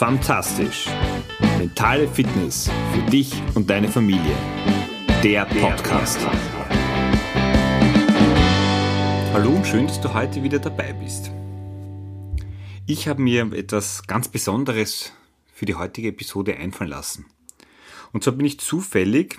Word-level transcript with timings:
Fantastisch. 0.00 0.86
Mentale 1.58 2.08
Fitness 2.08 2.70
für 2.90 3.10
dich 3.10 3.34
und 3.54 3.68
deine 3.68 3.86
Familie. 3.86 4.34
Der 5.22 5.44
Podcast. 5.44 6.18
Hallo 9.34 9.50
und 9.50 9.66
schön, 9.66 9.88
dass 9.88 10.00
du 10.00 10.14
heute 10.14 10.42
wieder 10.42 10.58
dabei 10.58 10.94
bist. 10.94 11.30
Ich 12.86 13.08
habe 13.08 13.20
mir 13.20 13.52
etwas 13.52 14.06
ganz 14.06 14.28
Besonderes 14.28 15.12
für 15.52 15.66
die 15.66 15.74
heutige 15.74 16.08
Episode 16.08 16.56
einfallen 16.56 16.88
lassen. 16.88 17.26
Und 18.14 18.24
zwar 18.24 18.32
bin 18.32 18.46
ich 18.46 18.58
zufällig 18.58 19.38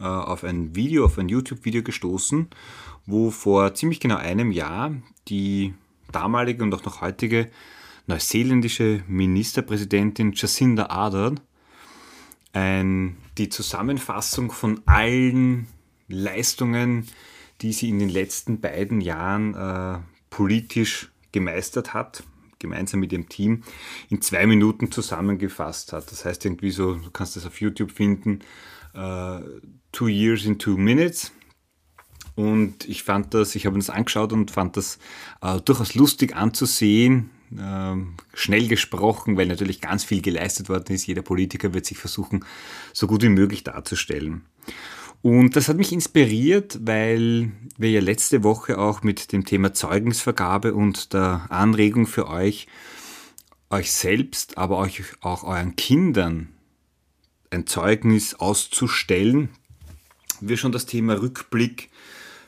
äh, 0.00 0.04
auf 0.04 0.42
ein 0.42 0.74
Video, 0.74 1.04
auf 1.04 1.18
ein 1.18 1.28
YouTube-Video 1.28 1.82
gestoßen, 1.82 2.48
wo 3.04 3.30
vor 3.30 3.74
ziemlich 3.74 4.00
genau 4.00 4.16
einem 4.16 4.52
Jahr 4.52 4.94
die 5.28 5.74
damalige 6.12 6.62
und 6.62 6.74
auch 6.74 6.84
noch 6.86 7.02
heutige 7.02 7.50
neuseeländische 8.12 9.02
Ministerpräsidentin 9.08 10.32
Jacinda 10.34 10.90
Ardern 10.90 11.40
ein, 12.52 13.16
die 13.38 13.48
Zusammenfassung 13.48 14.52
von 14.52 14.82
allen 14.84 15.66
Leistungen, 16.08 17.06
die 17.62 17.72
sie 17.72 17.88
in 17.88 17.98
den 17.98 18.10
letzten 18.10 18.60
beiden 18.60 19.00
Jahren 19.00 19.54
äh, 19.54 19.98
politisch 20.28 21.10
gemeistert 21.32 21.94
hat, 21.94 22.22
gemeinsam 22.58 23.00
mit 23.00 23.12
ihrem 23.14 23.30
Team, 23.30 23.62
in 24.10 24.20
zwei 24.20 24.46
Minuten 24.46 24.92
zusammengefasst 24.92 25.94
hat. 25.94 26.12
Das 26.12 26.26
heißt 26.26 26.44
irgendwie 26.44 26.70
so, 26.70 26.96
du 26.96 27.10
kannst 27.10 27.36
das 27.36 27.46
auf 27.46 27.62
YouTube 27.62 27.92
finden, 27.92 28.40
äh, 28.92 29.40
Two 29.90 30.08
Years 30.08 30.44
in 30.44 30.58
Two 30.58 30.76
Minutes. 30.76 31.32
Und 32.34 32.86
ich 32.86 33.04
fand 33.04 33.32
das, 33.32 33.54
ich 33.54 33.64
habe 33.64 33.78
das 33.78 33.88
angeschaut 33.88 34.34
und 34.34 34.50
fand 34.50 34.76
das 34.76 34.98
äh, 35.40 35.58
durchaus 35.62 35.94
lustig 35.94 36.36
anzusehen, 36.36 37.30
schnell 38.34 38.68
gesprochen, 38.68 39.36
weil 39.36 39.46
natürlich 39.46 39.80
ganz 39.80 40.04
viel 40.04 40.22
geleistet 40.22 40.68
worden 40.68 40.94
ist. 40.94 41.06
Jeder 41.06 41.22
Politiker 41.22 41.74
wird 41.74 41.86
sich 41.86 41.98
versuchen, 41.98 42.44
so 42.92 43.06
gut 43.06 43.22
wie 43.22 43.28
möglich 43.28 43.64
darzustellen. 43.64 44.42
Und 45.22 45.54
das 45.54 45.68
hat 45.68 45.76
mich 45.76 45.92
inspiriert, 45.92 46.80
weil 46.82 47.52
wir 47.78 47.90
ja 47.90 48.00
letzte 48.00 48.42
Woche 48.42 48.78
auch 48.78 49.02
mit 49.02 49.32
dem 49.32 49.44
Thema 49.44 49.72
Zeugnisvergabe 49.72 50.74
und 50.74 51.12
der 51.12 51.46
Anregung 51.48 52.06
für 52.08 52.28
euch, 52.28 52.66
euch 53.70 53.92
selbst, 53.92 54.58
aber 54.58 54.78
euch 54.78 55.02
auch 55.20 55.44
euren 55.44 55.76
Kindern 55.76 56.48
ein 57.50 57.66
Zeugnis 57.66 58.34
auszustellen, 58.34 59.50
wir 60.40 60.56
schon 60.56 60.72
das 60.72 60.86
Thema 60.86 61.20
Rückblick 61.20 61.90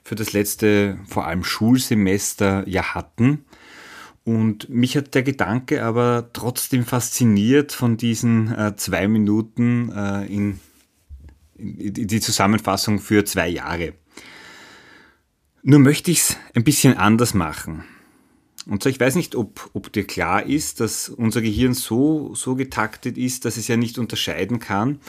für 0.03 0.17
das 0.17 0.33
letzte, 0.33 0.99
vor 1.07 1.27
allem 1.27 1.45
Schulsemester 1.45 2.69
ja 2.69 2.95
hatten. 2.95 3.45
Und 4.25 4.70
mich 4.70 4.97
hat 4.97 5.14
der 5.14 5.22
Gedanke 5.22 5.83
aber 5.83 6.30
trotzdem 6.33 6.84
fasziniert 6.84 7.72
von 7.72 7.98
diesen 7.98 8.50
äh, 8.53 8.75
zwei 8.77 9.06
Minuten 9.06 9.92
äh, 9.92 10.25
in, 10.27 10.61
in, 11.56 11.92
die 11.92 12.20
Zusammenfassung 12.20 13.00
für 13.00 13.27
zwei 13.27 13.48
Jahre. 13.48 13.92
Nur 15.62 15.78
möchte 15.78 16.11
ich 16.11 16.20
es 16.20 16.36
ein 16.55 16.64
bisschen 16.64 16.97
anders 16.97 17.34
machen. 17.34 17.84
Und 18.67 18.83
so, 18.83 18.89
ich 18.89 18.98
weiß 18.98 19.14
nicht, 19.17 19.34
ob, 19.34 19.70
ob 19.75 19.92
dir 19.92 20.06
klar 20.06 20.47
ist, 20.47 20.80
dass 20.80 21.11
unser 21.11 21.42
Gehirn 21.42 21.75
so, 21.75 22.34
so 22.34 22.55
getaktet 22.55 23.19
ist, 23.19 23.45
dass 23.45 23.58
es 23.58 23.69
ja 23.69 23.77
nicht 23.77 23.98
unterscheiden 23.98 24.58
kann, 24.58 25.00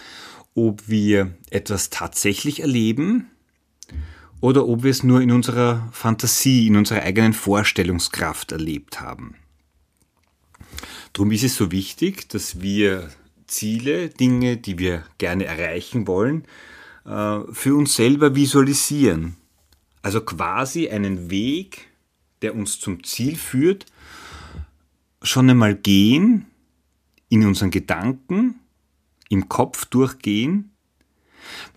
ob 0.55 0.89
wir 0.89 1.37
etwas 1.51 1.89
tatsächlich 1.89 2.61
erleben 2.61 3.29
oder 4.45 4.67
ob 4.67 4.83
wir 4.83 4.91
es 4.91 5.03
nur 5.03 5.21
in 5.21 5.31
unserer 5.31 5.89
Fantasie, 5.91 6.67
in 6.67 6.75
unserer 6.75 7.01
eigenen 7.01 7.33
Vorstellungskraft 7.33 8.51
erlebt 8.51 9.01
haben. 9.01 9.33
Darum 11.13 11.31
ist 11.31 11.43
es 11.43 11.55
so 11.55 11.71
wichtig, 11.71 12.29
dass 12.29 12.61
wir 12.61 13.09
Ziele, 13.47 14.09
Dinge, 14.09 14.57
die 14.57 14.77
wir 14.77 15.03
gerne 15.17 15.45
erreichen 15.45 16.05
wollen, 16.05 16.43
äh, 17.05 17.39
für 17.51 17.75
uns 17.75 17.95
selber 17.95 18.35
visualisieren. 18.35 19.35
Also 20.03 20.21
quasi 20.21 20.89
einen 20.89 21.31
Weg, 21.31 21.87
der 22.43 22.53
uns 22.53 22.79
zum 22.79 23.03
Ziel 23.03 23.37
führt, 23.37 23.87
schon 25.23 25.49
einmal 25.49 25.73
gehen, 25.73 26.45
in 27.29 27.47
unseren 27.47 27.71
Gedanken, 27.71 28.59
im 29.27 29.49
Kopf 29.49 29.85
durchgehen 29.85 30.74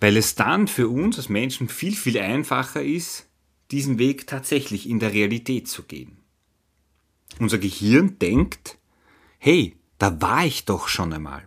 weil 0.01 0.17
es 0.17 0.34
dann 0.34 0.69
für 0.69 0.89
uns 0.89 1.17
als 1.17 1.29
Menschen 1.29 1.69
viel, 1.69 1.95
viel 1.95 2.19
einfacher 2.19 2.83
ist, 2.83 3.27
diesen 3.71 3.99
Weg 3.99 4.27
tatsächlich 4.27 4.89
in 4.89 4.99
der 4.99 5.12
Realität 5.12 5.69
zu 5.69 5.83
gehen. 5.83 6.19
Unser 7.39 7.59
Gehirn 7.59 8.19
denkt, 8.19 8.78
hey, 9.39 9.77
da 9.99 10.21
war 10.21 10.45
ich 10.45 10.65
doch 10.65 10.89
schon 10.89 11.12
einmal. 11.12 11.47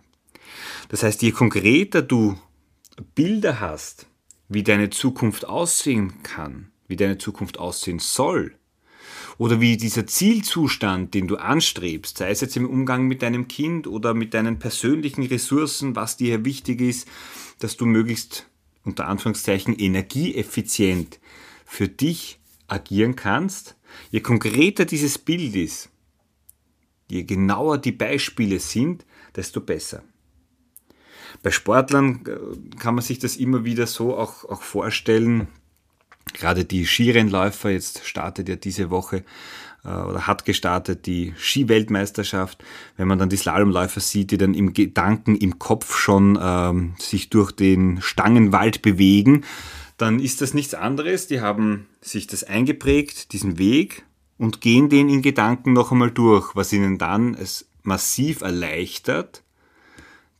Das 0.88 1.02
heißt, 1.02 1.22
je 1.22 1.32
konkreter 1.32 2.02
du 2.02 2.38
Bilder 3.14 3.60
hast, 3.60 4.06
wie 4.48 4.62
deine 4.62 4.90
Zukunft 4.90 5.46
aussehen 5.46 6.22
kann, 6.22 6.70
wie 6.86 6.96
deine 6.96 7.18
Zukunft 7.18 7.58
aussehen 7.58 7.98
soll, 7.98 8.54
oder 9.38 9.60
wie 9.60 9.76
dieser 9.76 10.06
Zielzustand, 10.06 11.14
den 11.14 11.26
du 11.26 11.36
anstrebst, 11.36 12.18
sei 12.18 12.30
es 12.30 12.40
jetzt 12.40 12.56
im 12.56 12.68
Umgang 12.68 13.06
mit 13.06 13.22
deinem 13.22 13.48
Kind 13.48 13.86
oder 13.86 14.14
mit 14.14 14.34
deinen 14.34 14.58
persönlichen 14.58 15.24
Ressourcen, 15.24 15.96
was 15.96 16.16
dir 16.16 16.44
wichtig 16.44 16.80
ist, 16.80 17.08
dass 17.62 17.76
du 17.76 17.86
möglichst 17.86 18.46
unter 18.84 19.06
Anführungszeichen 19.06 19.78
energieeffizient 19.78 21.20
für 21.64 21.88
dich 21.88 22.40
agieren 22.66 23.16
kannst, 23.16 23.76
je 24.10 24.20
konkreter 24.20 24.84
dieses 24.84 25.18
Bild 25.18 25.54
ist, 25.54 25.90
je 27.08 27.24
genauer 27.24 27.78
die 27.78 27.92
Beispiele 27.92 28.58
sind, 28.58 29.04
desto 29.36 29.60
besser. 29.60 30.02
Bei 31.42 31.50
Sportlern 31.50 32.24
äh, 32.26 32.78
kann 32.78 32.94
man 32.94 33.04
sich 33.04 33.18
das 33.18 33.36
immer 33.36 33.64
wieder 33.64 33.86
so 33.86 34.16
auch, 34.16 34.44
auch 34.44 34.62
vorstellen, 34.62 35.48
gerade 36.32 36.64
die 36.64 36.86
Skirennläufer, 36.86 37.70
jetzt 37.70 38.04
startet 38.04 38.48
ja 38.48 38.56
diese 38.56 38.90
Woche 38.90 39.24
oder 39.84 40.26
hat 40.26 40.44
gestartet 40.44 41.06
die 41.06 41.34
Skiweltmeisterschaft, 41.36 42.62
wenn 42.96 43.08
man 43.08 43.18
dann 43.18 43.28
die 43.28 43.36
Slalomläufer 43.36 44.00
sieht, 44.00 44.30
die 44.30 44.38
dann 44.38 44.54
im 44.54 44.74
Gedanken, 44.74 45.36
im 45.36 45.58
Kopf 45.58 45.96
schon 45.96 46.38
ähm, 46.40 46.94
sich 46.98 47.30
durch 47.30 47.50
den 47.50 48.00
Stangenwald 48.00 48.82
bewegen, 48.82 49.44
dann 49.96 50.20
ist 50.20 50.40
das 50.40 50.54
nichts 50.54 50.74
anderes. 50.74 51.26
Die 51.26 51.40
haben 51.40 51.86
sich 52.00 52.26
das 52.26 52.44
eingeprägt, 52.44 53.32
diesen 53.32 53.58
Weg, 53.58 54.04
und 54.38 54.60
gehen 54.60 54.88
den 54.88 55.08
in 55.08 55.22
Gedanken 55.22 55.72
noch 55.72 55.92
einmal 55.92 56.10
durch, 56.10 56.56
was 56.56 56.72
ihnen 56.72 56.98
dann 56.98 57.34
es 57.34 57.68
massiv 57.84 58.40
erleichtert, 58.40 59.44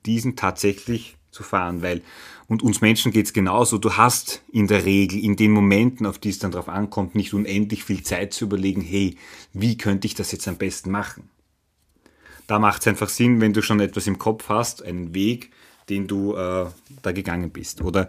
diesen 0.07 0.35
tatsächlich 0.35 1.17
zu 1.33 1.43
fahren, 1.43 1.83
weil 1.83 2.03
und 2.47 2.63
uns 2.63 2.83
Menschen 2.83 3.13
geht's 3.13 3.33
genauso. 3.33 3.79
Du 3.79 3.97
hast 3.97 4.43
in 4.53 4.67
der 4.67 4.85
Regel 4.85 5.19
in 5.19 5.37
den 5.37 5.51
Momenten, 5.51 6.07
auf 6.07 6.19
die 6.19 6.29
es 6.29 6.39
dann 6.39 6.53
drauf 6.53 6.69
ankommt, 6.69 7.15
nicht 7.15 7.33
unendlich 7.33 7.83
viel 7.83 8.03
Zeit 8.03 8.35
zu 8.35 8.45
überlegen, 8.45 8.83
hey, 8.83 9.17
wie 9.55 9.79
könnte 9.79 10.07
ich 10.07 10.15
das 10.15 10.33
jetzt 10.33 10.47
am 10.47 10.59
besten 10.59 10.91
machen? 10.91 11.31
Da 12.47 12.59
macht 12.59 12.83
es 12.83 12.89
einfach 12.89 13.09
Sinn, 13.09 13.41
wenn 13.41 13.55
du 13.55 13.63
schon 13.63 13.81
etwas 13.81 14.07
im 14.07 14.19
Kopf 14.19 14.51
hast, 14.51 14.83
einen 14.83 15.15
Weg, 15.15 15.51
den 15.89 16.07
du 16.07 16.35
äh, 16.35 16.67
da 17.01 17.13
gegangen 17.13 17.51
bist. 17.51 17.81
Oder 17.81 18.09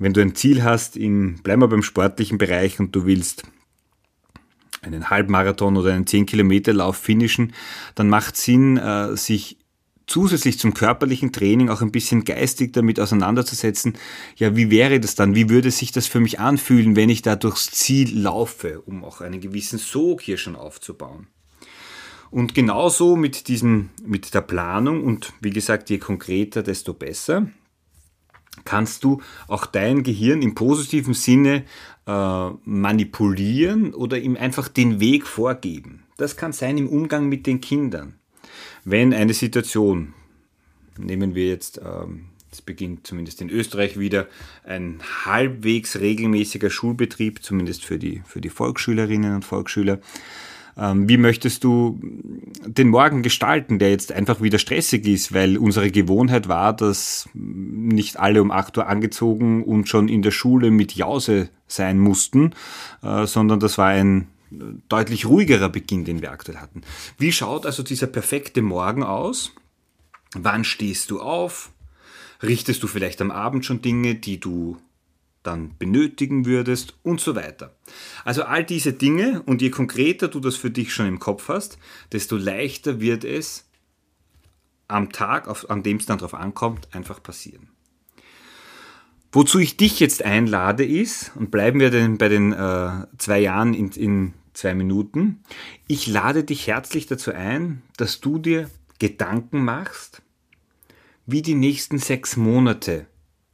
wenn 0.00 0.12
du 0.12 0.20
ein 0.20 0.34
Ziel 0.34 0.64
hast, 0.64 0.96
in, 0.96 1.40
bleiben 1.42 1.62
wir 1.62 1.68
beim 1.68 1.82
sportlichen 1.84 2.38
Bereich 2.38 2.80
und 2.80 2.96
du 2.96 3.06
willst 3.06 3.44
einen 4.82 5.10
Halbmarathon 5.10 5.76
oder 5.76 5.92
einen 5.92 6.06
10 6.06 6.26
Kilometer 6.26 6.72
Lauf 6.72 6.96
finishen, 6.96 7.52
dann 7.94 8.08
macht 8.08 8.36
Sinn, 8.36 8.76
äh, 8.76 9.16
sich 9.16 9.58
zusätzlich 10.08 10.58
zum 10.58 10.74
körperlichen 10.74 11.32
Training 11.32 11.68
auch 11.68 11.82
ein 11.82 11.92
bisschen 11.92 12.24
geistig 12.24 12.72
damit 12.72 12.98
auseinanderzusetzen, 12.98 13.94
ja, 14.36 14.56
wie 14.56 14.70
wäre 14.70 14.98
das 14.98 15.14
dann? 15.14 15.34
Wie 15.34 15.48
würde 15.48 15.70
sich 15.70 15.92
das 15.92 16.06
für 16.06 16.20
mich 16.20 16.40
anfühlen, 16.40 16.96
wenn 16.96 17.10
ich 17.10 17.22
da 17.22 17.36
durchs 17.36 17.70
Ziel 17.70 18.18
laufe, 18.18 18.80
um 18.80 19.04
auch 19.04 19.20
einen 19.20 19.40
gewissen 19.40 19.78
Sog 19.78 20.22
hier 20.22 20.38
schon 20.38 20.56
aufzubauen? 20.56 21.28
Und 22.30 22.54
genauso 22.54 23.16
mit 23.16 23.48
diesem, 23.48 23.90
mit 24.04 24.34
der 24.34 24.42
Planung 24.42 25.04
und 25.04 25.32
wie 25.40 25.50
gesagt, 25.50 25.88
je 25.88 25.98
konkreter, 25.98 26.62
desto 26.62 26.92
besser, 26.92 27.48
kannst 28.64 29.04
du 29.04 29.22
auch 29.46 29.66
dein 29.66 30.02
Gehirn 30.02 30.42
im 30.42 30.54
positiven 30.54 31.14
Sinne 31.14 31.64
äh, 32.06 32.50
manipulieren 32.64 33.94
oder 33.94 34.18
ihm 34.18 34.36
einfach 34.36 34.68
den 34.68 35.00
Weg 35.00 35.26
vorgeben. 35.26 36.04
Das 36.16 36.36
kann 36.36 36.52
sein 36.52 36.76
im 36.76 36.88
Umgang 36.88 37.28
mit 37.28 37.46
den 37.46 37.60
Kindern. 37.60 38.17
Wenn 38.90 39.12
eine 39.12 39.34
Situation, 39.34 40.14
nehmen 40.96 41.34
wir 41.34 41.46
jetzt, 41.46 41.78
ähm, 41.84 42.30
es 42.50 42.62
beginnt 42.62 43.06
zumindest 43.06 43.42
in 43.42 43.50
Österreich 43.50 43.98
wieder, 43.98 44.28
ein 44.64 45.00
halbwegs 45.26 46.00
regelmäßiger 46.00 46.70
Schulbetrieb, 46.70 47.42
zumindest 47.42 47.84
für 47.84 47.98
die, 47.98 48.22
für 48.24 48.40
die 48.40 48.48
Volksschülerinnen 48.48 49.34
und 49.34 49.44
Volksschüler, 49.44 49.98
ähm, 50.78 51.06
wie 51.06 51.18
möchtest 51.18 51.64
du 51.64 52.00
den 52.66 52.88
Morgen 52.88 53.22
gestalten, 53.22 53.78
der 53.78 53.90
jetzt 53.90 54.10
einfach 54.10 54.40
wieder 54.40 54.58
stressig 54.58 55.06
ist, 55.06 55.34
weil 55.34 55.58
unsere 55.58 55.90
Gewohnheit 55.90 56.48
war, 56.48 56.74
dass 56.74 57.28
nicht 57.34 58.18
alle 58.18 58.40
um 58.40 58.50
8 58.50 58.78
Uhr 58.78 58.86
angezogen 58.86 59.64
und 59.64 59.86
schon 59.86 60.08
in 60.08 60.22
der 60.22 60.30
Schule 60.30 60.70
mit 60.70 60.94
Jause 60.94 61.50
sein 61.66 61.98
mussten, 61.98 62.54
äh, 63.02 63.26
sondern 63.26 63.60
das 63.60 63.76
war 63.76 63.88
ein 63.88 64.28
deutlich 64.50 65.26
ruhigerer 65.26 65.68
Beginn, 65.68 66.04
den 66.04 66.22
wir 66.22 66.32
aktuell 66.32 66.58
hatten. 66.58 66.82
Wie 67.18 67.32
schaut 67.32 67.66
also 67.66 67.82
dieser 67.82 68.06
perfekte 68.06 68.62
Morgen 68.62 69.02
aus? 69.02 69.52
Wann 70.34 70.64
stehst 70.64 71.10
du 71.10 71.20
auf? 71.20 71.70
Richtest 72.42 72.82
du 72.82 72.86
vielleicht 72.86 73.20
am 73.20 73.30
Abend 73.30 73.64
schon 73.64 73.82
Dinge, 73.82 74.14
die 74.14 74.38
du 74.38 74.78
dann 75.42 75.76
benötigen 75.78 76.44
würdest 76.44 76.94
und 77.02 77.20
so 77.20 77.34
weiter. 77.34 77.74
Also 78.24 78.42
all 78.42 78.64
diese 78.64 78.92
Dinge 78.92 79.42
und 79.46 79.62
je 79.62 79.70
konkreter 79.70 80.28
du 80.28 80.40
das 80.40 80.56
für 80.56 80.70
dich 80.70 80.92
schon 80.92 81.06
im 81.06 81.18
Kopf 81.18 81.48
hast, 81.48 81.78
desto 82.12 82.36
leichter 82.36 83.00
wird 83.00 83.24
es 83.24 83.64
am 84.88 85.10
Tag, 85.10 85.48
auf, 85.48 85.70
an 85.70 85.82
dem 85.82 85.98
es 85.98 86.06
dann 86.06 86.18
darauf 86.18 86.34
ankommt, 86.34 86.88
einfach 86.94 87.22
passieren. 87.22 87.68
Wozu 89.30 89.58
ich 89.58 89.76
dich 89.76 90.00
jetzt 90.00 90.24
einlade 90.24 90.84
ist, 90.84 91.32
und 91.36 91.50
bleiben 91.50 91.80
wir 91.80 91.90
denn 91.90 92.16
bei 92.16 92.28
den 92.28 92.52
äh, 92.52 93.06
zwei 93.18 93.40
Jahren 93.40 93.74
in, 93.74 93.90
in 93.90 94.34
zwei 94.58 94.74
Minuten, 94.74 95.42
ich 95.86 96.06
lade 96.06 96.44
dich 96.44 96.66
herzlich 96.66 97.06
dazu 97.06 97.32
ein, 97.32 97.82
dass 97.96 98.20
du 98.20 98.38
dir 98.38 98.70
Gedanken 98.98 99.64
machst, 99.64 100.22
wie 101.26 101.42
die 101.42 101.54
nächsten 101.54 101.98
sechs 101.98 102.36
Monate 102.36 103.06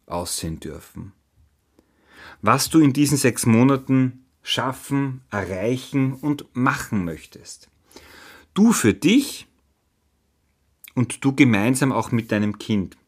aussehen 0.07 0.61
dürfen 0.61 1.13
was 2.45 2.69
du 2.69 2.81
in 2.81 2.93
diesen 2.93 3.17
sechs 3.17 3.47
Monaten 3.47 4.27
schaffen, 4.43 5.23
erreichen 5.31 6.13
und 6.13 6.45
machen 6.53 7.03
möchtest. 7.03 7.71
Du 8.53 8.73
für 8.73 8.93
dich 8.93 9.47
und 10.95 11.25
du 11.25 11.35
gemeinsam 11.35 11.91
auch 11.91 12.13
mit 12.13 12.31
deinem 12.33 12.59
Kind. 12.59 12.99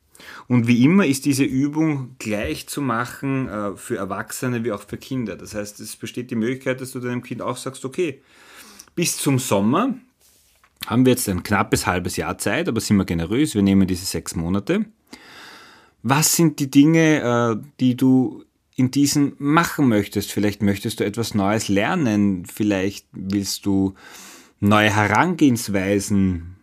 Und 0.49 0.67
wie 0.67 0.85
immer 0.85 1.07
ist 1.07 1.25
diese 1.25 1.45
Übung 1.45 2.17
gleich 2.19 2.69
zu 2.69 2.81
machen 2.81 3.49
äh, 3.49 3.77
für 3.77 3.97
Erwachsene 3.97 4.65
wie 4.65 4.73
auch 4.73 4.83
für 4.83 4.97
Kinder. 4.97 5.37
Das 5.37 5.55
heißt, 5.55 5.81
es 5.81 5.97
besteht 5.97 6.31
die 6.31 6.37
Möglichkeit, 6.37 6.81
dass 6.81 6.93
du 6.93 7.01
deinem 7.01 7.23
Kind 7.23 7.43
auch 7.43 7.57
sagst, 7.57 7.85
okay, 7.85 8.23
bis 8.95 9.17
zum 9.17 9.39
Sommer 9.39 9.95
haben 10.87 11.05
wir 11.05 11.13
jetzt 11.13 11.29
ein 11.29 11.43
knappes 11.43 11.87
halbes 11.87 12.17
Jahr 12.17 12.39
Zeit, 12.39 12.69
aber 12.69 12.81
sind 12.81 12.97
wir 12.97 13.05
generös, 13.05 13.55
wir 13.55 13.63
nehmen 13.63 13.87
diese 13.89 14.05
sechs 14.07 14.37
Monate. 14.37 14.87
Was 16.03 16.37
sind 16.37 16.61
die 16.61 16.71
Dinge, 16.71 17.59
äh, 17.61 17.67
die 17.81 17.97
du 17.97 18.45
in 18.77 18.91
diesen 18.91 19.33
machen 19.39 19.89
möchtest. 19.89 20.31
Vielleicht 20.31 20.63
möchtest 20.63 21.01
du 21.01 21.05
etwas 21.05 21.35
Neues 21.35 21.69
lernen, 21.69 22.45
vielleicht 22.45 23.07
willst 23.13 23.67
du 23.67 23.95
neue 24.61 24.95
Herangehensweisen 24.95 26.56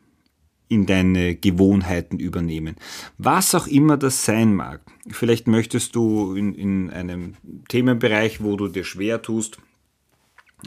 in 0.68 0.86
deine 0.86 1.36
Gewohnheiten 1.36 2.20
übernehmen. 2.20 2.76
Was 3.18 3.54
auch 3.56 3.68
immer 3.68 3.98
das 3.98 4.26
sein 4.26 4.54
mag. 4.56 4.82
Vielleicht 5.10 5.48
möchtest 5.48 5.96
du 5.96 6.36
in, 6.36 6.54
in 6.56 6.90
einem 6.90 7.36
Themenbereich, 7.70 8.42
wo 8.42 8.56
du 8.56 8.68
dir 8.68 8.84
schwer 8.84 9.22
tust, 9.22 9.58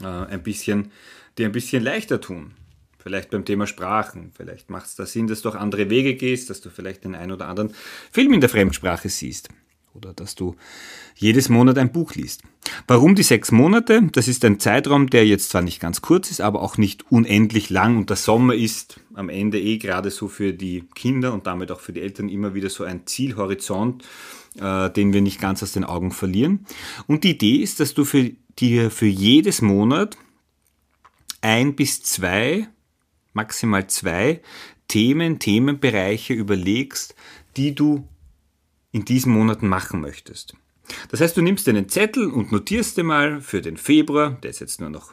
äh, 0.01 0.07
ein 0.07 0.43
bisschen, 0.43 0.93
dir 1.39 1.47
ein 1.47 1.53
bisschen 1.53 1.83
leichter 1.83 2.21
tun. 2.21 2.53
Vielleicht 2.99 3.31
beim 3.31 3.45
Thema 3.45 3.67
Sprachen. 3.67 4.33
Vielleicht 4.37 4.69
macht 4.69 4.87
es 4.87 4.97
da 4.97 5.07
Sinn, 5.07 5.29
dass 5.29 5.43
du 5.43 5.49
auch 5.49 5.55
andere 5.55 5.91
Wege 5.91 6.15
gehst, 6.15 6.51
dass 6.51 6.61
du 6.61 6.71
vielleicht 6.71 7.05
den 7.05 7.15
einen 7.15 7.33
oder 7.33 7.49
anderen 7.49 7.73
Film 8.11 8.33
in 8.33 8.41
der 8.41 8.51
Fremdsprache 8.51 9.09
siehst 9.09 9.49
oder 9.97 10.13
dass 10.13 10.35
du 10.35 10.55
jedes 11.15 11.49
Monat 11.49 11.79
ein 11.79 11.93
Buch 11.93 12.15
liest. 12.15 12.43
Warum 12.87 13.15
die 13.15 13.23
sechs 13.23 13.51
Monate? 13.51 14.03
Das 14.13 14.29
ist 14.29 14.45
ein 14.45 14.61
Zeitraum, 14.61 15.09
der 15.09 15.27
jetzt 15.27 15.51
zwar 15.51 15.63
nicht 15.63 15.81
ganz 15.81 16.03
kurz 16.03 16.31
ist, 16.31 16.41
aber 16.41 16.63
auch 16.63 16.79
nicht 16.79 17.11
unendlich 17.11 17.71
lang 17.71 17.97
und 17.97 18.11
der 18.11 18.17
Sommer 18.17 18.55
ist 18.55 19.01
am 19.15 19.29
Ende 19.29 19.61
eh 19.61 19.79
gerade 19.79 20.11
so 20.11 20.29
für 20.29 20.53
die 20.53 20.85
Kinder 20.95 21.33
und 21.33 21.47
damit 21.47 21.73
auch 21.73 21.81
für 21.81 21.93
die 21.93 22.01
Eltern 22.01 22.29
immer 22.29 22.55
wieder 22.55 22.69
so 22.69 22.85
ein 22.85 23.07
Zielhorizont, 23.07 24.05
äh, 24.61 24.91
den 24.91 25.13
wir 25.13 25.23
nicht 25.23 25.41
ganz 25.41 25.63
aus 25.63 25.73
den 25.73 25.85
Augen 25.85 26.11
verlieren. 26.11 26.67
Und 27.07 27.25
die 27.25 27.31
Idee 27.31 27.57
ist, 27.57 27.81
dass 27.81 27.95
du 27.95 28.05
für 28.05 28.31
dir 28.59 28.91
für 28.91 29.07
jedes 29.07 29.63
Monat 29.63 30.17
ein 31.41 31.77
bis 31.77 32.03
zwei, 32.03 32.69
maximal 33.33 33.87
zwei 33.87 34.41
Themen, 34.89 35.39
Themenbereiche 35.39 36.35
überlegst, 36.35 37.15
die 37.57 37.75
du 37.75 38.07
in 38.97 39.05
diesen 39.05 39.31
Monaten 39.31 39.69
machen 39.69 40.01
möchtest. 40.01 40.55
Das 41.11 41.21
heißt, 41.21 41.37
du 41.37 41.43
nimmst 41.43 41.69
einen 41.69 41.91
Zettel 41.91 42.31
und 42.31 42.51
notierst 42.51 42.97
dir 42.97 43.05
mal 43.05 43.43
für 43.43 43.61
den 43.61 43.77
Februar, 43.77 44.39
der 44.43 44.51
ist 44.51 44.61
jetzt 44.61 44.81
nur 44.81 44.89
noch 44.89 45.13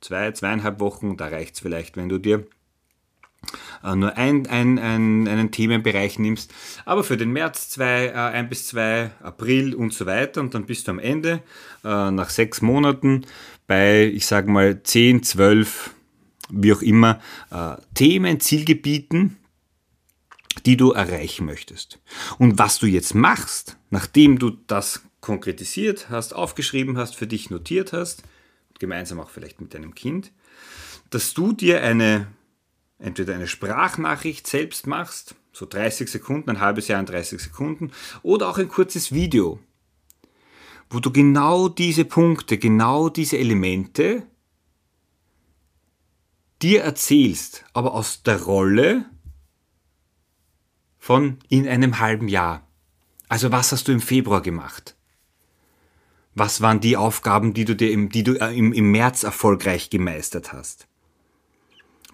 zwei, 0.00 0.30
zweieinhalb 0.30 0.78
Wochen, 0.78 1.16
da 1.16 1.26
reicht 1.26 1.54
es 1.54 1.60
vielleicht, 1.60 1.96
wenn 1.96 2.08
du 2.08 2.18
dir 2.18 2.46
äh, 3.82 3.96
nur 3.96 4.16
ein, 4.16 4.46
ein, 4.46 4.78
ein, 4.78 5.26
einen 5.26 5.50
Themenbereich 5.50 6.20
nimmst, 6.20 6.54
aber 6.84 7.02
für 7.02 7.16
den 7.16 7.32
März 7.32 7.70
zwei, 7.70 8.06
äh, 8.06 8.12
ein 8.12 8.48
bis 8.48 8.68
zwei, 8.68 9.10
April 9.20 9.74
und 9.74 9.92
so 9.92 10.06
weiter 10.06 10.40
und 10.40 10.54
dann 10.54 10.66
bist 10.66 10.86
du 10.86 10.92
am 10.92 11.00
Ende 11.00 11.42
äh, 11.82 12.10
nach 12.12 12.30
sechs 12.30 12.62
Monaten 12.62 13.26
bei, 13.66 14.04
ich 14.04 14.26
sage 14.26 14.48
mal, 14.52 14.84
zehn, 14.84 15.24
zwölf, 15.24 15.90
wie 16.48 16.72
auch 16.72 16.82
immer, 16.82 17.18
äh, 17.50 17.74
Themen, 17.94 18.38
Zielgebieten, 18.38 19.36
die 20.66 20.76
du 20.76 20.92
erreichen 20.92 21.46
möchtest. 21.46 22.00
Und 22.38 22.58
was 22.58 22.78
du 22.78 22.86
jetzt 22.86 23.14
machst, 23.14 23.76
nachdem 23.90 24.38
du 24.38 24.50
das 24.50 25.02
konkretisiert 25.20 26.10
hast, 26.10 26.34
aufgeschrieben 26.34 26.96
hast, 26.96 27.16
für 27.16 27.26
dich 27.26 27.50
notiert 27.50 27.92
hast, 27.92 28.22
gemeinsam 28.78 29.20
auch 29.20 29.30
vielleicht 29.30 29.60
mit 29.60 29.74
deinem 29.74 29.94
Kind, 29.94 30.32
dass 31.10 31.34
du 31.34 31.52
dir 31.52 31.82
eine, 31.82 32.26
entweder 32.98 33.34
eine 33.34 33.46
Sprachnachricht 33.46 34.46
selbst 34.46 34.86
machst, 34.86 35.34
so 35.52 35.66
30 35.66 36.10
Sekunden, 36.10 36.50
ein 36.50 36.60
halbes 36.60 36.88
Jahr 36.88 37.00
in 37.00 37.06
30 37.06 37.40
Sekunden, 37.40 37.92
oder 38.22 38.48
auch 38.48 38.58
ein 38.58 38.68
kurzes 38.68 39.12
Video, 39.12 39.60
wo 40.90 41.00
du 41.00 41.10
genau 41.10 41.68
diese 41.68 42.04
Punkte, 42.04 42.58
genau 42.58 43.08
diese 43.08 43.38
Elemente 43.38 44.26
dir 46.60 46.82
erzählst, 46.82 47.64
aber 47.72 47.94
aus 47.94 48.22
der 48.22 48.42
Rolle 48.42 49.04
von 51.04 51.36
in 51.50 51.68
einem 51.68 51.98
halben 51.98 52.28
Jahr. 52.28 52.66
Also 53.28 53.52
was 53.52 53.72
hast 53.72 53.88
du 53.88 53.92
im 53.92 54.00
Februar 54.00 54.40
gemacht? 54.40 54.96
Was 56.34 56.62
waren 56.62 56.80
die 56.80 56.96
Aufgaben, 56.96 57.52
die 57.52 57.66
du 57.66 57.76
dir 57.76 57.90
im, 57.90 58.08
die 58.08 58.22
du 58.22 58.40
äh, 58.40 58.56
im, 58.56 58.72
im 58.72 58.90
März 58.90 59.22
erfolgreich 59.22 59.90
gemeistert 59.90 60.54
hast? 60.54 60.86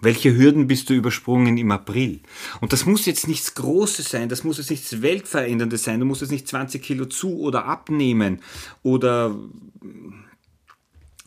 Welche 0.01 0.35
Hürden 0.35 0.67
bist 0.67 0.89
du 0.89 0.93
übersprungen 0.93 1.57
im 1.57 1.71
April? 1.71 2.19
Und 2.59 2.73
das 2.73 2.85
muss 2.85 3.05
jetzt 3.05 3.29
nichts 3.29 3.53
Großes 3.53 4.09
sein, 4.09 4.27
das 4.27 4.43
muss 4.43 4.57
jetzt 4.57 4.71
nichts 4.71 5.01
Weltveränderndes 5.01 5.85
sein, 5.85 6.01
du 6.01 6.05
musst 6.05 6.19
jetzt 6.19 6.31
nicht 6.31 6.49
20 6.49 6.83
Kilo 6.83 7.05
zu 7.05 7.39
oder 7.39 7.63
abnehmen 7.63 8.41
oder 8.83 9.33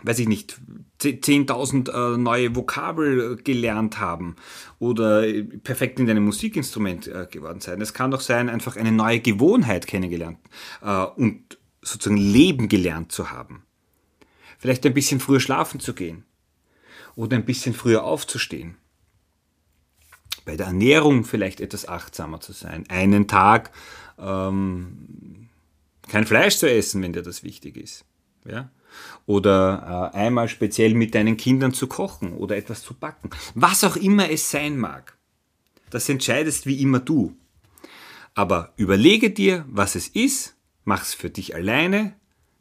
weiß 0.05 0.19
ich 0.19 0.29
nicht, 0.29 0.59
10.000 1.01 1.91
äh, 1.91 2.19
neue 2.19 2.55
Vokabel 2.55 3.37
gelernt 3.37 3.99
haben 3.99 4.37
oder 4.79 5.25
perfekt 5.63 5.99
in 5.99 6.07
deinem 6.07 6.25
Musikinstrument 6.25 7.09
äh, 7.09 7.27
geworden 7.31 7.61
sein. 7.61 7.81
Es 7.81 7.95
kann 7.95 8.11
doch 8.11 8.21
sein, 8.21 8.49
einfach 8.49 8.77
eine 8.77 8.93
neue 8.93 9.21
Gewohnheit 9.21 9.87
kennengelernt 9.87 10.39
äh, 10.83 11.05
und 11.05 11.59
sozusagen 11.83 12.19
Leben 12.19 12.69
gelernt 12.69 13.13
zu 13.13 13.31
haben. 13.31 13.65
Vielleicht 14.59 14.87
ein 14.87 14.95
bisschen 14.95 15.21
früher 15.21 15.41
schlafen 15.41 15.81
zu 15.81 15.95
gehen 15.95 16.25
oder 17.17 17.37
ein 17.37 17.45
bisschen 17.45 17.75
früher 17.75 18.05
aufzustehen. 18.05 18.77
Bei 20.45 20.57
der 20.57 20.67
Ernährung 20.67 21.25
vielleicht 21.25 21.61
etwas 21.61 21.89
achtsamer 21.89 22.41
zu 22.41 22.53
sein. 22.53 22.85
Einen 22.89 23.27
Tag 23.27 23.71
ähm, 24.19 25.49
kein 26.09 26.27
Fleisch 26.27 26.57
zu 26.57 26.71
essen, 26.71 27.03
wenn 27.03 27.15
dir 27.15 27.23
das 27.23 27.43
wichtig 27.43 27.77
ist. 27.77 28.05
Ja? 28.47 28.71
Oder 29.27 30.11
äh, 30.15 30.17
einmal 30.17 30.49
speziell 30.49 30.95
mit 30.95 31.15
deinen 31.15 31.37
Kindern 31.37 31.73
zu 31.73 31.87
kochen 31.87 32.33
oder 32.33 32.57
etwas 32.57 32.83
zu 32.83 32.95
backen. 32.95 33.31
Was 33.55 33.85
auch 33.85 33.97
immer 33.97 34.31
es 34.31 34.51
sein 34.51 34.79
mag. 34.79 35.17
Das 35.91 36.09
entscheidest 36.09 36.67
wie 36.67 36.81
immer 36.83 36.99
du. 36.99 37.37
Aber 38.35 38.73
überlege 38.77 39.31
dir, 39.31 39.65
was 39.69 39.95
es 39.95 40.09
ist, 40.09 40.57
mach 40.85 41.03
es 41.03 41.15
für 41.15 41.31
dich 41.31 41.55
alleine, 41.55 42.15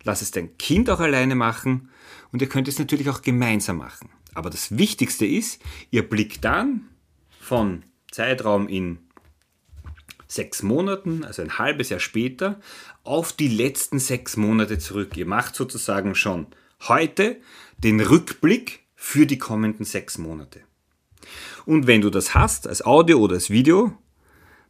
lass 0.03 0.21
es 0.21 0.31
dein 0.31 0.57
Kind 0.57 0.89
auch 0.89 0.99
alleine 0.99 1.35
machen 1.35 1.89
und 2.31 2.41
ihr 2.41 2.49
könnt 2.49 2.67
es 2.67 2.79
natürlich 2.79 3.09
auch 3.09 3.21
gemeinsam 3.21 3.77
machen. 3.77 4.09
Aber 4.33 4.49
das 4.49 4.77
Wichtigste 4.77 5.25
ist, 5.25 5.61
ihr 5.91 6.07
blickt 6.07 6.43
dann 6.43 6.89
von 7.39 7.83
Zeitraum 8.11 8.67
in 8.67 8.99
sechs 10.33 10.63
Monaten, 10.63 11.23
also 11.23 11.41
ein 11.41 11.57
halbes 11.57 11.89
Jahr 11.89 11.99
später, 11.99 12.59
auf 13.03 13.33
die 13.33 13.47
letzten 13.47 13.99
sechs 13.99 14.37
Monate 14.37 14.79
zurück. 14.79 15.15
Ihr 15.17 15.25
macht 15.25 15.55
sozusagen 15.55 16.15
schon 16.15 16.47
heute 16.87 17.37
den 17.77 17.99
Rückblick 17.99 18.83
für 18.95 19.25
die 19.25 19.37
kommenden 19.37 19.85
sechs 19.85 20.17
Monate. 20.17 20.61
Und 21.65 21.87
wenn 21.87 22.01
du 22.01 22.09
das 22.09 22.35
hast, 22.35 22.67
als 22.67 22.85
Audio 22.85 23.19
oder 23.19 23.35
als 23.35 23.49
Video, 23.49 23.97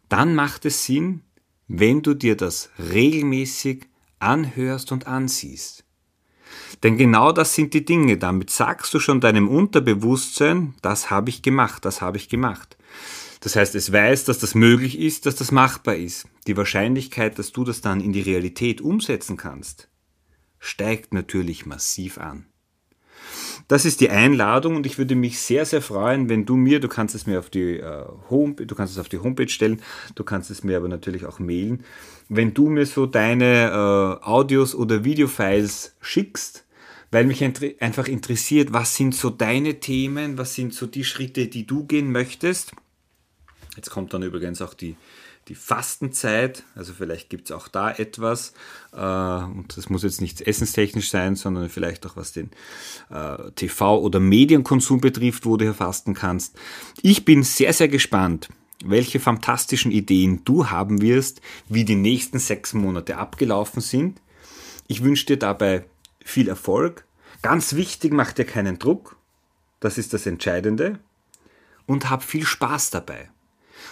dann 0.09 0.35
macht 0.35 0.65
es 0.65 0.85
Sinn, 0.85 1.21
wenn 1.67 2.01
du 2.01 2.13
dir 2.13 2.35
das 2.35 2.69
regelmäßig 2.77 3.87
anhörst 4.19 4.91
und 4.91 5.07
ansiehst. 5.07 5.83
Denn 6.83 6.97
genau 6.97 7.31
das 7.31 7.55
sind 7.55 7.73
die 7.73 7.85
Dinge. 7.85 8.17
Damit 8.17 8.49
sagst 8.49 8.93
du 8.93 8.99
schon 8.99 9.21
deinem 9.21 9.47
Unterbewusstsein, 9.47 10.75
das 10.81 11.09
habe 11.09 11.29
ich 11.29 11.41
gemacht, 11.41 11.85
das 11.85 12.01
habe 12.01 12.17
ich 12.17 12.29
gemacht. 12.29 12.77
Das 13.43 13.57
heißt, 13.57 13.75
es 13.75 13.91
weiß, 13.91 14.23
dass 14.23 14.39
das 14.39 14.55
möglich 14.55 14.97
ist, 14.97 15.25
dass 15.25 15.35
das 15.35 15.51
machbar 15.51 15.97
ist. 15.97 16.25
Die 16.47 16.55
Wahrscheinlichkeit, 16.55 17.37
dass 17.37 17.51
du 17.51 17.65
das 17.65 17.81
dann 17.81 17.99
in 17.99 18.13
die 18.13 18.21
Realität 18.21 18.79
umsetzen 18.79 19.35
kannst, 19.35 19.89
steigt 20.59 21.13
natürlich 21.13 21.65
massiv 21.65 22.17
an. 22.17 22.45
das 23.67 23.83
ist 23.83 23.99
die 23.99 24.09
Einladung 24.09 24.77
und 24.77 24.85
ich 24.85 24.97
würde 24.97 25.15
mich 25.15 25.39
sehr, 25.39 25.65
sehr 25.65 25.81
freuen, 25.81 26.29
wenn 26.29 26.45
du 26.45 26.55
mir, 26.55 26.79
du 26.79 26.87
kannst 26.87 27.15
es 27.15 27.25
mir 27.25 27.37
auf 27.39 27.49
die 27.49 27.79
äh, 27.79 28.05
Home, 28.29 28.53
du 28.53 28.75
kannst 28.75 28.93
es 28.93 28.99
auf 28.99 29.09
die 29.09 29.19
Homepage 29.19 29.49
stellen, 29.49 29.81
du 30.15 30.23
kannst 30.23 30.49
es 30.49 30.63
mir 30.63 30.77
aber 30.77 30.87
natürlich 30.87 31.25
auch 31.25 31.39
mailen, 31.39 31.83
wenn 32.29 32.53
du 32.53 32.69
mir 32.69 32.85
so 32.85 33.05
deine 33.05 33.71
äh, 34.21 34.25
Audios 34.25 34.73
oder 34.73 35.03
Videofiles 35.03 35.97
schickst, 35.99 36.65
weil 37.11 37.25
mich 37.25 37.43
einfach 37.43 38.07
interessiert, 38.07 38.71
was 38.71 38.95
sind 38.95 39.13
so 39.13 39.29
deine 39.29 39.81
Themen, 39.81 40.37
was 40.37 40.55
sind 40.55 40.73
so 40.73 40.87
die 40.87 41.03
Schritte, 41.03 41.47
die 41.47 41.67
du 41.67 41.85
gehen 41.85 42.11
möchtest. 42.11 42.71
Jetzt 43.75 43.89
kommt 43.89 44.13
dann 44.13 44.23
übrigens 44.23 44.61
auch 44.61 44.73
die 44.73 44.95
die 45.49 45.55
Fastenzeit, 45.55 46.63
also 46.73 46.93
vielleicht 46.93 47.29
gibt 47.29 47.49
es 47.49 47.51
auch 47.55 47.67
da 47.67 47.91
etwas, 47.91 48.53
äh, 48.93 48.97
und 48.97 49.75
das 49.75 49.89
muss 49.89 50.03
jetzt 50.03 50.21
nicht 50.21 50.41
essenstechnisch 50.41 51.09
sein, 51.09 51.35
sondern 51.35 51.69
vielleicht 51.69 52.05
auch 52.05 52.15
was 52.15 52.31
den 52.31 52.51
äh, 53.09 53.51
TV- 53.55 53.99
oder 53.99 54.19
Medienkonsum 54.19 55.01
betrifft, 55.01 55.45
wo 55.45 55.57
du 55.57 55.65
hier 55.65 55.73
fasten 55.73 56.13
kannst. 56.13 56.55
Ich 57.01 57.25
bin 57.25 57.43
sehr, 57.43 57.73
sehr 57.73 57.89
gespannt, 57.89 58.49
welche 58.85 59.19
fantastischen 59.19 59.91
Ideen 59.91 60.45
du 60.45 60.69
haben 60.69 61.01
wirst, 61.01 61.41
wie 61.67 61.83
die 61.83 61.95
nächsten 61.95 62.39
sechs 62.39 62.73
Monate 62.73 63.17
abgelaufen 63.17 63.81
sind. 63.81 64.21
Ich 64.87 65.03
wünsche 65.03 65.25
dir 65.25 65.37
dabei 65.37 65.85
viel 66.23 66.47
Erfolg. 66.47 67.05
Ganz 67.41 67.75
wichtig, 67.75 68.13
mach 68.13 68.31
dir 68.31 68.45
keinen 68.45 68.79
Druck. 68.79 69.17
Das 69.81 69.97
ist 69.97 70.13
das 70.13 70.25
Entscheidende. 70.25 70.99
Und 71.85 72.09
hab 72.09 72.23
viel 72.23 72.45
Spaß 72.45 72.91
dabei 72.91 73.29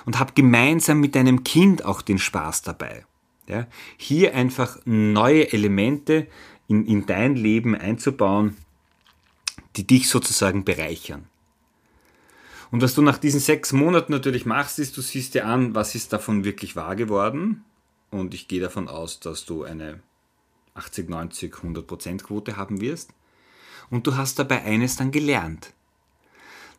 und 0.06 0.20
hab 0.20 0.36
gemeinsam 0.36 1.00
mit 1.00 1.16
deinem 1.16 1.44
Kind 1.44 1.86
auch 1.86 2.02
den 2.02 2.20
Spaß 2.20 2.62
dabei. 2.62 3.06
Ja, 3.48 3.68
hier 3.98 4.36
einfach 4.36 4.80
neue 4.86 5.52
Elemente 5.52 6.28
in, 6.68 6.86
in 6.86 7.06
dein 7.06 7.36
Leben 7.36 7.76
einzubauen, 7.76 8.56
die 9.76 9.86
dich 9.86 10.10
sozusagen 10.10 10.64
bereichern. 10.64 11.28
Und 12.72 12.82
was 12.82 12.96
du 12.96 13.02
nach 13.02 13.18
diesen 13.18 13.42
sechs 13.42 13.74
Monaten 13.74 14.14
natürlich 14.14 14.46
machst, 14.46 14.80
ist, 14.80 14.96
du 14.96 15.02
siehst 15.02 15.34
dir 15.34 15.46
an, 15.46 15.76
was 15.76 15.94
ist 15.96 16.14
davon 16.14 16.46
wirklich 16.46 16.78
wahr 16.78 16.96
geworden. 16.96 17.66
Und 18.12 18.34
ich 18.34 18.48
gehe 18.48 18.62
davon 18.62 18.88
aus, 18.88 19.20
dass 19.20 19.46
du 19.46 19.64
eine 19.64 20.00
80, 20.74 21.10
90, 21.10 21.58
100 21.58 21.86
Prozent 21.86 22.24
Quote 22.24 22.56
haben 22.56 22.80
wirst. 22.80 23.14
Und 23.90 24.08
du 24.08 24.16
hast 24.16 24.40
dabei 24.40 24.64
eines 24.64 24.96
dann 24.96 25.12
gelernt, 25.12 25.74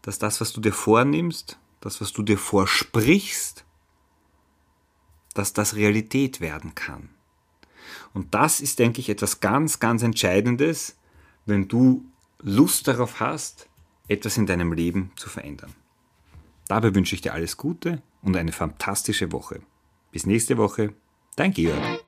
dass 0.00 0.19
das, 0.19 0.41
was 0.41 0.55
du 0.55 0.62
dir 0.62 0.73
vornimmst, 0.73 1.59
das, 1.83 2.01
was 2.01 2.12
du 2.12 2.23
dir 2.23 2.39
vorsprichst, 2.39 3.65
dass 5.35 5.53
das 5.53 5.75
Realität 5.77 6.41
werden 6.41 6.75
kann. 6.75 7.11
Und 8.15 8.35
das 8.35 8.61
ist, 8.61 8.79
denke 8.79 9.01
ich, 9.01 9.09
etwas 9.09 9.41
ganz, 9.41 9.81
ganz 9.81 10.03
Entscheidendes, 10.03 10.97
wenn 11.45 11.69
du 11.69 12.05
Lust 12.41 12.89
darauf 12.89 13.21
hast, 13.21 13.69
etwas 14.09 14.37
in 14.37 14.47
deinem 14.47 14.73
Leben 14.73 15.12
zu 15.17 15.29
verändern. 15.29 15.75
Dabei 16.69 16.95
wünsche 16.95 17.15
ich 17.15 17.21
dir 17.21 17.35
alles 17.35 17.57
Gute 17.57 18.03
und 18.23 18.37
eine 18.37 18.53
fantastische 18.53 19.33
Woche. 19.33 19.61
Bis 20.12 20.27
nächste 20.27 20.59
Woche, 20.59 20.95
dein 21.37 21.53
Georg. 21.53 22.05